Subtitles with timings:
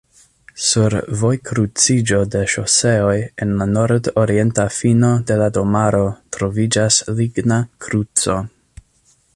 [0.67, 3.13] Sur vojkruciĝo de ŝoseoj
[3.45, 6.01] en la nordorienta fino de la domaro
[6.39, 8.41] troviĝas ligna kruco.